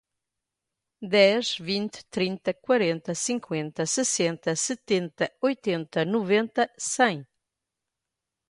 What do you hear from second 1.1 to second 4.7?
dez, vinte, trinta, quarenta, cinquenta, sessenta,